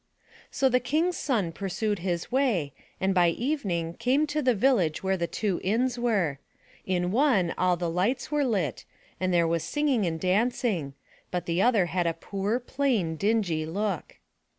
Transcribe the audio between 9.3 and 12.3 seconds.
there was singing and dancing, but the other had a